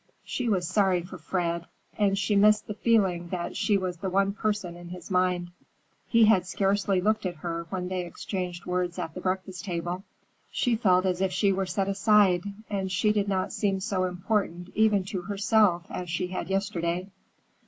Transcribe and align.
She 0.23 0.49
was 0.49 0.67
sorry 0.67 1.03
for 1.03 1.19
Fred, 1.19 1.67
and 1.95 2.17
she 2.17 2.35
missed 2.35 2.65
the 2.65 2.73
feeling 2.73 3.27
that 3.27 3.55
she 3.55 3.77
was 3.77 3.97
the 3.97 4.09
one 4.09 4.33
person 4.33 4.75
in 4.75 4.89
his 4.89 5.11
mind. 5.11 5.51
He 6.07 6.25
had 6.25 6.47
scarcely 6.47 6.99
looked 7.01 7.23
at 7.23 7.35
her 7.45 7.67
when 7.69 7.87
they 7.87 8.03
exchanged 8.03 8.65
words 8.65 8.97
at 8.97 9.13
the 9.13 9.21
breakfast 9.21 9.63
table. 9.63 10.03
She 10.51 10.75
felt 10.75 11.05
as 11.05 11.21
if 11.21 11.31
she 11.31 11.53
were 11.53 11.67
set 11.67 11.87
aside, 11.87 12.45
and 12.67 12.91
she 12.91 13.11
did 13.11 13.27
not 13.27 13.53
seem 13.53 13.79
so 13.79 14.05
important 14.05 14.69
even 14.73 15.03
to 15.03 15.21
herself 15.21 15.85
as 15.91 16.09
she 16.09 16.25
had 16.29 16.49
yesterday. 16.49 17.11